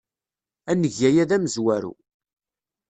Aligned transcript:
Ad 0.71 0.77
neg 0.81 0.95
aya 1.09 1.23
d 1.29 1.31
amezwaru. 1.35 1.93